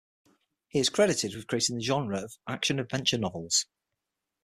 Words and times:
He 0.69 0.79
is 0.79 0.89
credited 0.89 1.35
with 1.35 1.45
creating 1.45 1.75
the 1.75 1.83
genre 1.83 2.23
of 2.23 2.35
action-adventure 2.47 3.19
novels. 3.19 3.67